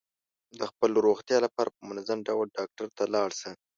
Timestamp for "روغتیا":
1.07-1.37